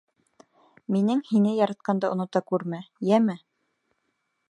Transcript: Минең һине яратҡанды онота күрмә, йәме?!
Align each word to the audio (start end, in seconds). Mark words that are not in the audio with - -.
Минең 0.95 1.21
һине 1.27 1.53
яратҡанды 1.57 2.11
онота 2.15 2.45
күрмә, 2.53 2.83
йәме?! 3.11 3.41